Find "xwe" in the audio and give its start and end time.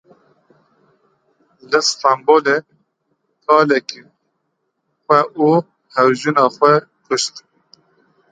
5.03-5.19, 6.55-6.73